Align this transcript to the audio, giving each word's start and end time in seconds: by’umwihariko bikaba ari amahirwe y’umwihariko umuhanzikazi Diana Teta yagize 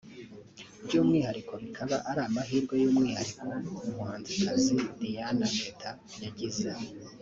by’umwihariko 0.85 1.53
bikaba 1.63 1.95
ari 2.09 2.21
amahirwe 2.27 2.75
y’umwihariko 2.81 3.45
umuhanzikazi 3.87 4.75
Diana 4.99 5.47
Teta 5.57 5.89
yagize 6.23 6.67